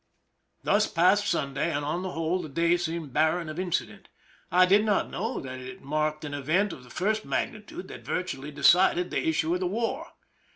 Thus 0.63 0.87
passed 0.87 1.27
Sunday, 1.27 1.71
and 1.71 1.85
on 1.85 2.01
the 2.01 2.13
whole 2.13 2.41
the 2.41 2.49
day 2.49 2.75
seemed 2.75 3.13
barren 3.13 3.49
of 3.49 3.59
incident. 3.59 4.09
I 4.51 4.65
did 4.65 4.83
not 4.83 5.11
know 5.11 5.39
that 5.39 5.59
it 5.59 5.83
marked 5.83 6.25
an 6.25 6.33
event 6.33 6.73
of 6.73 6.83
the 6.83 6.89
first 6.89 7.23
magnitude 7.23 7.87
that 7.89 8.03
virtu 8.03 8.39
ally 8.39 8.49
decided 8.49 9.11
the 9.11 9.27
issue 9.27 9.53
of 9.53 9.59
the 9.59 9.67
war. 9.67 10.13